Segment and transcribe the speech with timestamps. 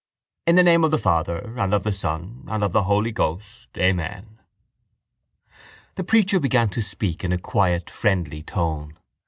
[0.47, 3.69] In the name of the Father and of the Son and of the Holy Ghost.
[3.77, 4.39] Amen.
[5.93, 8.97] The preacher began to speak in a quiet friendly tone.